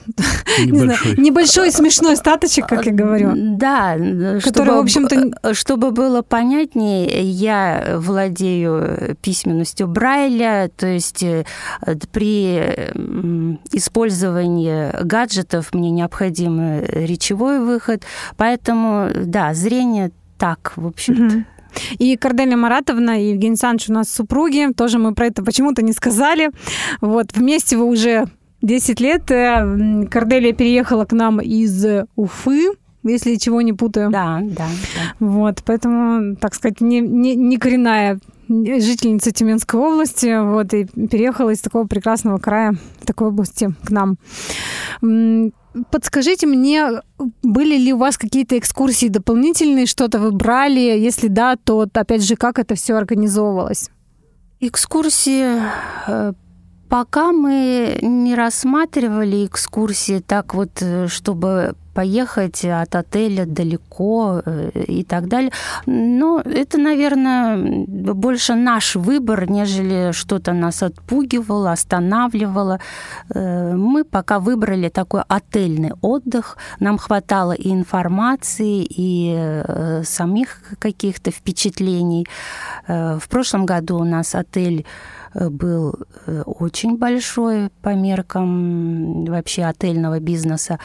[0.59, 0.67] небольшой.
[0.71, 3.31] Не знаю, небольшой смешной статочек, как я говорю.
[3.33, 5.53] Да, который, чтобы, в общем-то...
[5.55, 11.43] Чтобы было понятнее, я владею письменностью Брайля, то есть э,
[12.11, 12.57] при
[13.71, 18.03] использовании гаджетов мне необходим речевой выход,
[18.37, 21.37] поэтому, да, зрение так, в общем-то.
[21.37, 21.45] Угу.
[21.97, 24.71] И Корделия Маратовна и Евгений Александрович у нас супруги.
[24.75, 26.51] Тоже мы про это почему-то не сказали.
[27.01, 28.25] Вот, вместе вы уже
[28.61, 29.29] 10 лет.
[29.31, 32.71] Э, Корделия переехала к нам из Уфы,
[33.03, 34.09] если чего не путаю.
[34.09, 34.65] Да, да.
[34.95, 35.13] да.
[35.19, 41.61] Вот, поэтому, так сказать, не, не, не коренная жительница Тюменской области, вот, и переехала из
[41.61, 44.17] такого прекрасного края, такой области к нам.
[45.91, 47.01] Подскажите мне,
[47.41, 50.79] были ли у вас какие-то экскурсии дополнительные, что-то вы брали?
[50.79, 53.89] Если да, то опять же, как это все организовывалось?
[54.59, 55.61] Экскурсии
[56.07, 56.33] э,
[56.93, 65.03] Пока мы не рассматривали экскурсии так вот, э, чтобы поехать от отеля далеко э, и
[65.03, 65.51] так далее.
[65.85, 72.79] Но это, наверное, больше наш выбор, нежели что-то нас отпугивало, останавливало.
[73.33, 76.57] Э, мы пока выбрали такой отельный отдых.
[76.79, 82.27] Нам хватало и информации, и самих каких-то впечатлений.
[82.87, 84.85] В прошлом году у нас отель
[85.33, 90.79] Э, был э, очень большой по меркам вообще отельного бизнеса.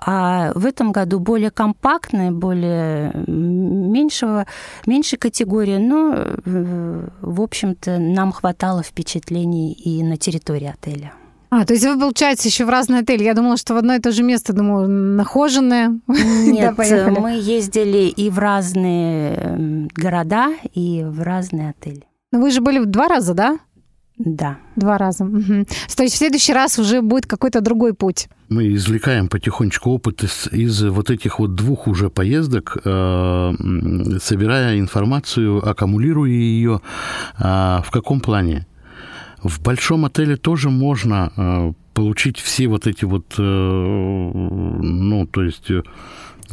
[0.00, 4.46] А в этом году более компактная, более меньшего,
[4.86, 11.12] меньшей категории, но, э, в общем-то, нам хватало впечатлений и на территории отеля.
[11.50, 13.24] А, то есть вы, получается, еще в разные отели.
[13.24, 15.98] Я думала, что в одно и то же место, думаю, нахоженное.
[16.06, 22.04] Нет, да, мы ездили и в разные города, и в разные отели.
[22.32, 23.58] Но вы же были в два раза, да?
[24.24, 24.58] Да.
[24.76, 25.24] Два раза.
[25.24, 25.66] Угу.
[25.96, 28.28] То есть в следующий раз уже будет какой-то другой путь.
[28.50, 33.52] Мы извлекаем потихонечку опыт из, из вот этих вот двух уже поездок, э,
[34.20, 36.80] собирая информацию, аккумулируя ее.
[37.38, 38.66] Э, в каком плане?
[39.42, 45.70] В большом отеле тоже можно э, получить все вот эти вот, э, ну, то есть
[45.70, 45.82] э,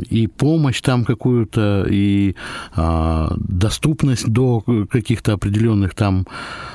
[0.10, 2.36] и помощь там какую-то, и
[2.76, 6.26] а, доступность до каких-то определенных там,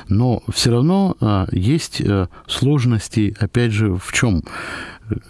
[0.09, 4.43] но все равно а, есть а, сложности, опять же, в чем?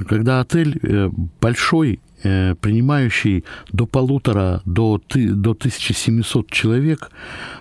[0.08, 1.10] Когда отель а,
[1.42, 7.12] большой, э, принимающий до полутора, до, до 1700 человек,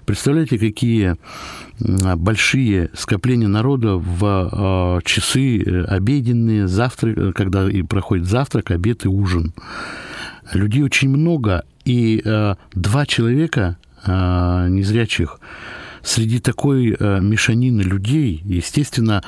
[0.05, 1.16] представляете, какие
[1.79, 9.53] большие скопления народа в часы обеденные, завтрак, когда и проходит завтрак, обед и ужин.
[10.53, 15.40] Людей очень много, и э, два человека э, незрячих
[16.03, 19.23] среди такой э, мешанины людей, естественно,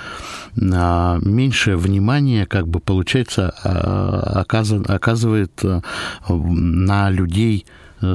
[0.56, 4.44] э, меньшее внимание, как бы получается, э,
[4.86, 5.80] оказывает, э,
[6.28, 7.66] на людей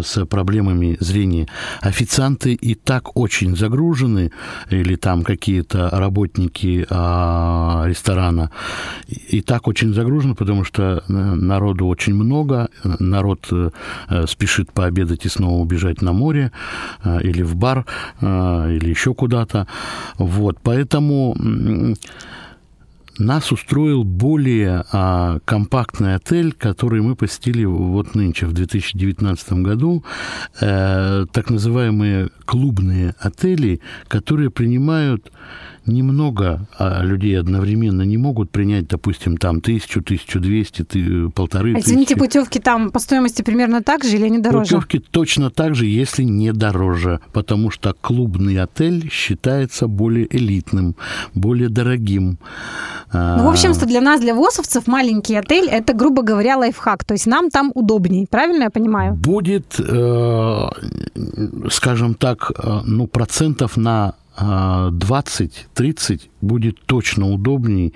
[0.01, 1.47] с проблемами зрения.
[1.81, 4.31] Официанты и так очень загружены,
[4.69, 8.51] или там какие-то работники а, ресторана,
[9.07, 13.69] и так очень загружены, потому что э, народу очень много, народ э,
[14.27, 16.51] спешит пообедать и снова убежать на море,
[17.23, 17.85] или в бар,
[18.21, 19.67] или еще куда-то.
[20.17, 21.35] Вот, поэтому
[23.19, 30.03] нас устроил более а, компактный отель, который мы посетили вот нынче, в 2019 году,
[30.61, 35.31] э, так называемые клубные отели, которые принимают
[35.89, 40.85] немного а людей одновременно не могут принять, допустим, там тысячу, тысячу двести,
[41.29, 44.75] полторы а, Извините, путевки там по стоимости примерно так же или они дороже?
[44.75, 50.95] Путевки точно так же, если не дороже, потому что клубный отель считается более элитным,
[51.33, 52.37] более дорогим.
[53.11, 57.03] Ну, в общем-то, для нас, для ВОСовцев, маленький отель– это, грубо говоря, лайфхак.
[57.03, 59.15] То есть нам там удобнее, правильно я понимаю?
[59.15, 60.69] Будет, э,
[61.71, 67.93] скажем так, э, ну, процентов на 20-30 будет точно удобней.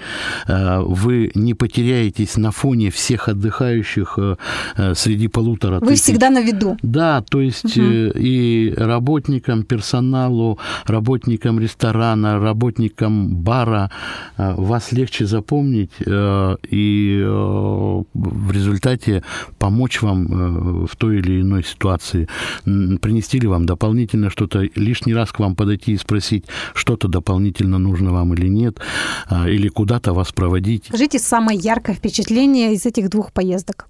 [0.48, 4.36] Э, вы не потеряетесь на фоне всех отдыхающих э,
[4.78, 6.78] э, среди полутора Вы всегда на виду.
[6.82, 7.86] Да, то есть угу.
[7.86, 13.90] и работникам, персоналу, работникам ресторана, работникам бара
[14.38, 19.24] вас легче запомнить и в результате
[19.60, 22.28] помочь вам в той или иной ситуации.
[22.64, 26.33] Принести ли вам дополнительно что-то, лишний раз к вам подойти и спросить,
[26.74, 28.80] что-то дополнительно нужно вам или нет,
[29.28, 30.86] а, или куда-то вас проводить.
[30.88, 33.88] Скажите самое яркое впечатление из этих двух поездок.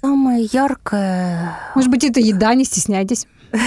[0.00, 1.58] Самое яркое...
[1.74, 3.26] Может быть, это еда, не стесняйтесь.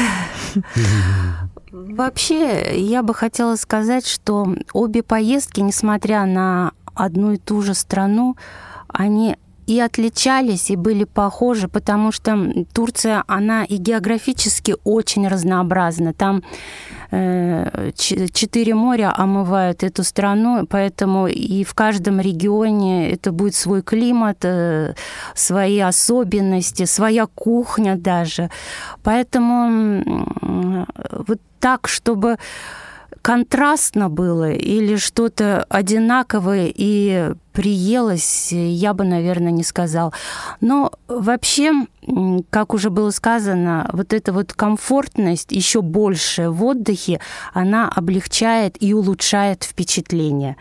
[1.71, 8.35] Вообще, я бы хотела сказать, что обе поездки, несмотря на одну и ту же страну,
[8.87, 9.37] они
[9.67, 16.13] и отличались, и были похожи, потому что Турция, она и географически очень разнообразна.
[16.13, 16.43] Там
[17.11, 24.93] четыре моря омывают эту страну, поэтому и в каждом регионе это будет свой климат, э,
[25.33, 28.49] свои особенности, своя кухня даже.
[29.03, 30.03] Поэтому
[31.27, 32.37] вот так, чтобы
[33.21, 40.13] контрастно было или что-то одинаковое и приелось, я бы, наверное, не сказал.
[40.59, 41.71] Но вообще,
[42.49, 47.21] как уже было сказано, вот эта вот комфортность еще больше в отдыхе,
[47.53, 50.57] она облегчает и улучшает впечатление.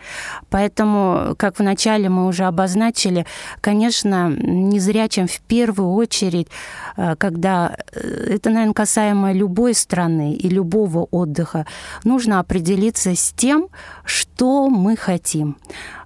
[0.49, 3.25] Поэтому, как вначале мы уже обозначили,
[3.59, 6.47] конечно, незрячим в первую очередь,
[6.95, 11.65] э, когда э, это, наверное, касаемо любой страны и любого отдыха,
[12.05, 13.67] нужно определиться с тем,
[14.05, 15.57] что мы хотим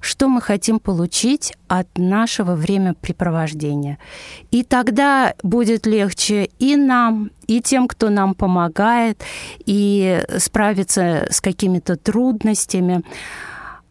[0.02, 4.00] что мы хотим получить от нашего времяпрепровождения.
[4.52, 9.22] И тогда будет легче и нам, и тем, кто нам помогает,
[9.66, 13.04] и справиться с какими-то трудностями.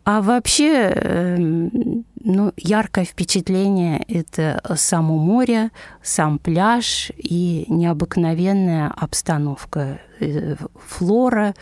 [0.05, 5.71] А вообще, эм, ну, яркое впечатление– это само море,
[6.03, 10.01] сам пляж и необыкновенная обстановка.
[10.21, 11.55] Э, флора,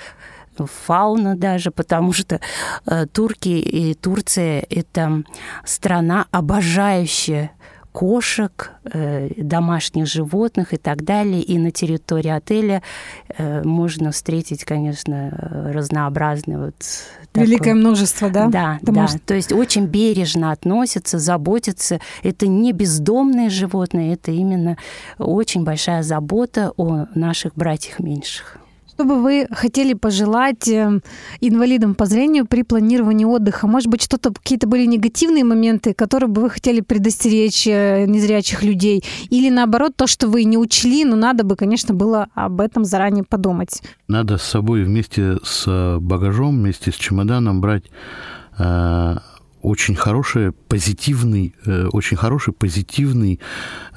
[0.65, 2.41] фауна даже, потому что
[2.87, 5.23] э, турки и Турция– это
[5.65, 7.51] страна, обожающая
[7.97, 11.43] кошек, э, домашних животных и так далее.
[11.43, 12.83] И на территории отеля
[13.39, 15.31] э, можно встретить, конечно,
[15.73, 16.75] разнообразные вот
[17.33, 18.49] Великое множество, да?
[18.49, 19.13] Да, Домаш...
[19.13, 19.19] да.
[19.25, 22.01] То есть очень бережно относятся, заботятся.
[22.23, 24.77] Это не бездомные животные, это именно
[25.19, 28.59] очень большая забота о наших братьях меньших.
[28.97, 31.01] Что бы вы хотели пожелать э,
[31.43, 33.67] инвалидам по зрению при планировании отдыха?
[33.67, 39.05] Может быть, что-то, какие-то были негативные моменты, которые бы вы хотели предостеречь э, незрячих людей?
[39.29, 43.23] Или наоборот, то, что вы не учли, но надо бы, конечно, было об этом заранее
[43.23, 43.83] подумать?
[44.09, 47.85] Надо с собой вместе с багажом, вместе с чемоданом брать
[48.59, 49.17] э,
[49.67, 53.41] очень хороший, позитивный, э, очень хороший, позитивный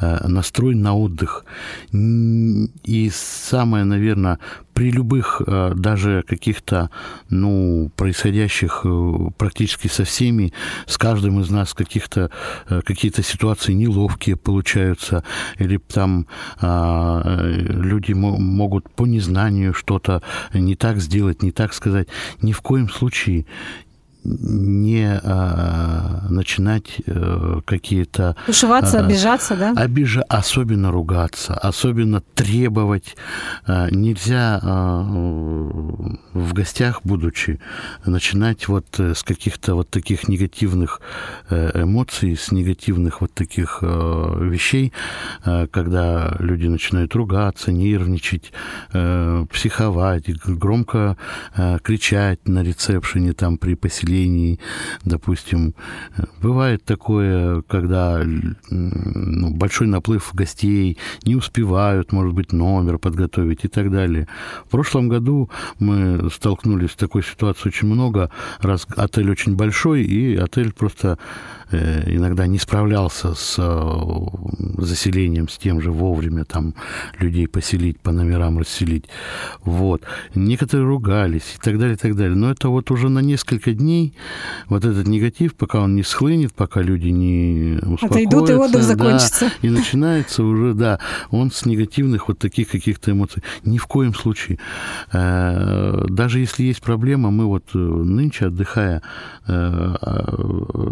[0.02, 1.46] э, настрой на отдых.
[1.94, 4.40] И самое, наверное,
[4.74, 6.90] при любых э, даже каких-то,
[7.30, 8.84] ну, происходящих
[9.38, 10.54] практически со всеми,
[10.88, 12.32] с каждым из нас каких-то,
[12.68, 15.24] какие-то ситуации неловкие получаются,
[15.60, 16.26] или там
[16.62, 22.08] люди могут по незнанию что-то не так сделать, не так сказать.
[22.42, 23.46] Ни в коем случае
[24.24, 28.36] не а, начинать а, какие-то...
[28.48, 29.74] Ушиваться, а, обижаться, да?
[29.76, 33.16] Обижа, особенно ругаться, особенно требовать.
[33.66, 35.04] А, нельзя а,
[36.34, 37.60] в гостях, будучи,
[38.06, 41.02] начинать вот э, с каких-то вот таких негативных
[41.50, 44.92] э, эмоций, с негативных вот таких а, вещей,
[45.44, 48.52] а, когда люди начинают ругаться, нервничать,
[48.94, 51.18] а, психовать, громко
[51.56, 54.60] а, кричать на ресепшене там при поселении заселений,
[55.06, 55.74] допустим.
[56.42, 58.24] Бывает такое, когда
[58.70, 64.28] ну, большой наплыв гостей, не успевают, может быть, номер подготовить и так далее.
[64.66, 65.50] В прошлом году
[65.80, 68.32] мы столкнулись с такой ситуацией очень много,
[68.62, 71.18] раз отель очень большой, и отель просто
[71.72, 76.74] иногда не справлялся с э, заселением, с тем же вовремя там
[77.20, 79.06] людей поселить, по номерам расселить.
[79.64, 80.02] Вот.
[80.36, 82.36] Некоторые ругались и так далее, и так далее.
[82.36, 84.14] Но это вот уже на несколько дней
[84.68, 88.06] вот этот негатив, пока он не схлынет, пока люди не успокоятся.
[88.06, 89.46] Отойдут, и отдых закончится.
[89.46, 91.00] Да, и начинается уже, да,
[91.30, 93.44] он с негативных вот таких каких-то эмоций.
[93.64, 94.60] Ни в коем случае.
[95.12, 99.02] Э, даже если есть проблема, мы вот нынче, отдыхая,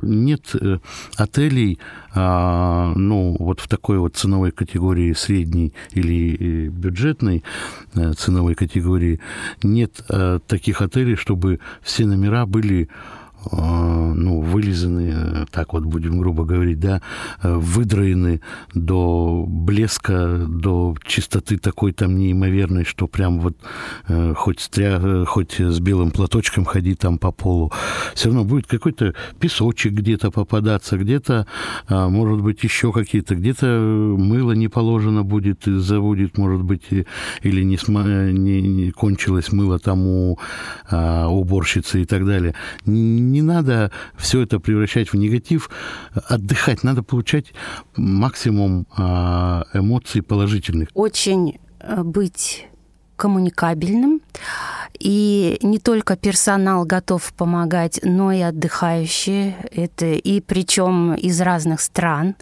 [0.04, 0.67] нет Э,
[1.16, 1.80] отелей,
[2.14, 7.44] а, ну, вот в такой вот ценовой категории средней или э, бюджетной
[7.96, 9.20] э, ценовой категории
[9.64, 10.02] нет
[10.48, 12.90] таких отелей, чтобы все номера были
[13.52, 17.02] ну, вылизаны, так вот будем грубо говорить, да,
[17.44, 18.42] выдроены
[18.74, 23.58] до блеска, до чистоты такой там неимоверной, что прям вот
[24.08, 27.72] э, хоть, стря, хоть с белым платочком ходи там по полу,
[28.14, 31.48] все равно будет какой-то песочек где-то попадаться, где-то,
[31.88, 33.66] а, может быть, еще какие-то, где-то
[34.18, 37.78] мыло не положено будет, забудет, может быть, или не,
[38.32, 40.40] не, не кончилось мыло там у
[40.90, 42.54] а, уборщицы и так далее
[43.42, 45.70] надо все это превращать в негатив,
[46.14, 47.54] отдыхать, надо получать
[47.96, 50.90] максимум а, эмоций положительных.
[50.94, 52.68] Очень э, быть
[53.16, 54.22] коммуникабельным,
[55.00, 59.56] и не только персонал готов помогать, но и отдыхающие.
[59.72, 62.36] Это и причем из разных стран.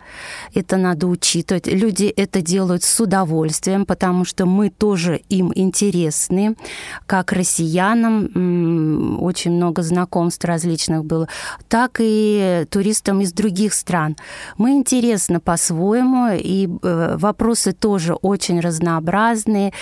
[0.53, 1.67] Это надо учитывать.
[1.67, 6.55] Люди это делают с удовольствием, потому что мы тоже им интересны.
[7.05, 11.27] Как россиянам очень много знакомств различных было,
[11.67, 14.15] так и туристам из других стран.
[14.57, 19.73] Мы интересны по-своему, и э, вопросы тоже очень разнообразные.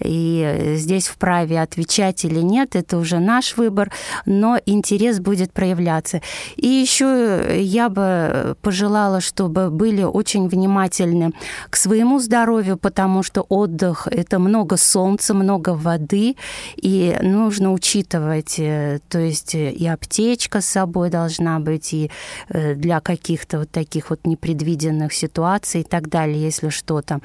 [0.00, 3.90] И здесь вправе отвечать брать или нет, это уже наш выбор,
[4.26, 6.20] но интерес будет проявляться.
[6.56, 11.32] И еще я бы пожелала, чтобы были очень внимательны
[11.70, 16.36] к своему здоровью, потому что отдых– это много солнца, много воды,
[16.76, 22.10] и нужно учитывать, э, то есть и аптечка с собой должна быть, и
[22.48, 27.20] э, для каких-то вот таких вот непредвиденных ситуаций и так далее, если что-то.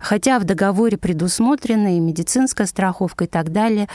[0.00, 3.88] Хотя в договоре предусмотрена и медицинская страховка и так далее.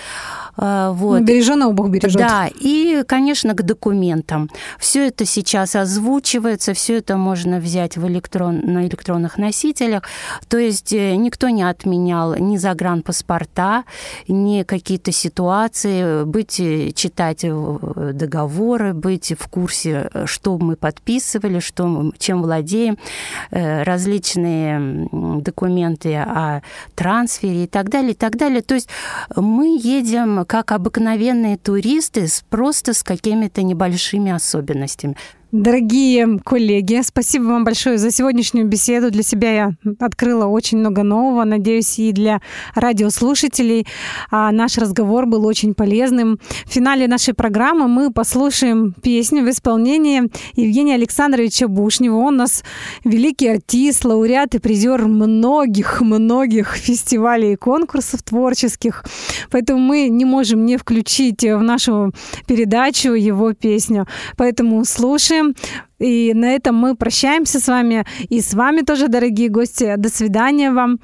[0.55, 1.21] А, вот.
[1.21, 2.17] Береженого Бог бережет.
[2.17, 4.49] Да, и, конечно, к документам.
[4.79, 10.03] Все это сейчас озвучивается, все это можно взять в электрон, на электронных носителях.
[10.47, 13.83] То есть э, никто не отменял ни загранпаспорта,
[14.27, 22.11] ни какие-то ситуации, быть, э, читать э, договоры, быть в курсе, что мы подписывали, что,
[22.17, 22.97] чем владеем,
[23.51, 26.61] различные документы о
[26.95, 28.61] трансфере и так далее, и так далее.
[28.61, 28.89] То есть
[29.35, 35.15] мы едем как обыкновенные туристы, просто с какими-то небольшими особенностями.
[35.53, 39.11] Дорогие коллеги, спасибо вам большое за сегодняшнюю беседу.
[39.11, 41.43] Для себя я открыла очень много нового.
[41.43, 42.41] Надеюсь, и для
[42.73, 43.85] радиослушателей
[44.31, 46.39] а, наш разговор был очень полезным.
[46.65, 50.23] В финале нашей программы мы послушаем песню в исполнении
[50.55, 52.15] Евгения Александровича Бушнева.
[52.15, 52.63] Он у нас
[53.03, 59.05] великий артист, лауреат и призер многих-многих фестивалей и конкурсов творческих.
[59.51, 62.11] Поэтому мы не можем не включить в нашу
[62.47, 64.07] передачу его песню.
[64.35, 65.42] Поэтому слушаем
[65.99, 68.05] и на этом мы прощаемся с вами.
[68.29, 69.95] И с вами тоже, дорогие гости.
[69.97, 70.99] До свидания вам.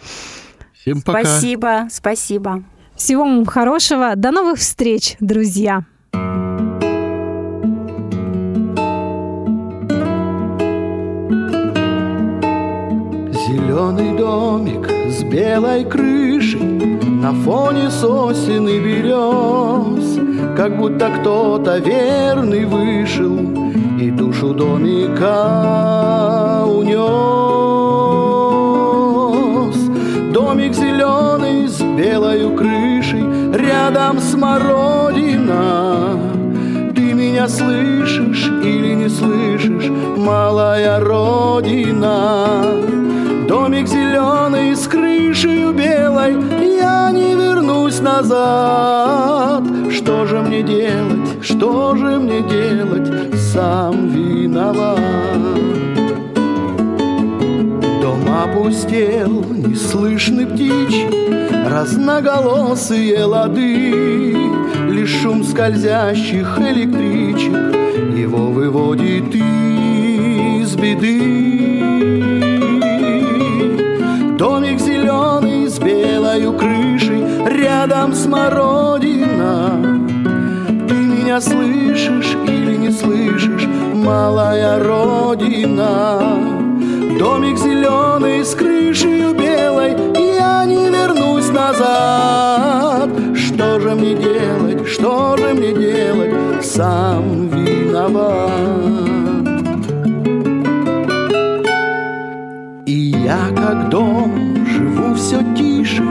[0.73, 1.23] Всем пока.
[1.23, 2.63] Спасибо, спасибо.
[2.95, 4.15] Всего вам хорошего.
[4.15, 5.85] До новых встреч, друзья.
[13.47, 20.19] Зеленый домик с белой крышей На фоне сосен и берез
[20.55, 23.58] Как будто кто-то верный вышел
[24.01, 25.35] и душу домика
[26.65, 26.99] унес.
[30.33, 33.23] Домик зеленый с белой крышей,
[33.53, 36.17] рядом смородина.
[36.95, 42.63] Ты меня слышишь или не слышишь, малая родина?
[43.47, 46.37] Домик зеленый с крышей белой,
[46.77, 49.63] я не вернусь назад.
[49.91, 54.99] Что же мне делать, что же мне делать, сам виноват.
[58.01, 61.07] Дом опустел, не слышны птичьи,
[61.67, 64.37] разноголосые лады,
[64.89, 67.53] Лишь шум скользящих электричек
[68.17, 71.81] Его выводит из беды.
[74.37, 79.99] Домик зеленый с белой крышей Рядом смородина.
[80.87, 83.48] Ты меня слышишь или не слышишь,
[84.09, 86.01] малая родина?
[87.19, 89.91] Домик зеленый с крышей белой
[90.39, 93.09] Я не вернусь назад.
[93.35, 96.33] Что же мне делать, что же мне делать?
[96.65, 98.51] Сам виноват.
[102.85, 102.99] И
[103.31, 106.03] я как дом живу все тише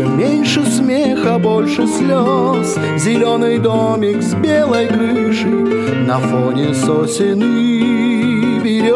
[0.00, 2.78] Все меньше смеха, больше слез.
[2.96, 8.94] Зеленый домик с белой крышей На фоне сосен и берез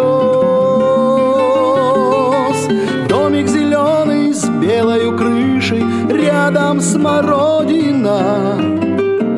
[3.07, 8.57] Домик зеленый с белой крышей Рядом смородина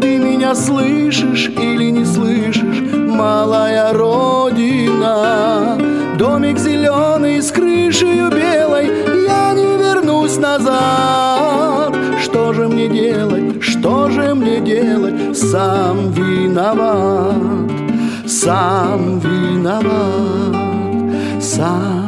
[0.00, 5.75] Ты меня слышишь или не слышишь, малая родина?
[14.80, 17.70] Делать Сам виноват,
[18.26, 20.56] сам виноват
[21.40, 22.05] Сам